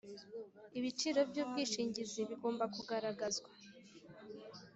ibiciro 0.77 1.19
by 1.29 1.37
ubwishingizi 1.43 2.19
bigomba 2.29 2.63
kugaragazwa 2.75 3.49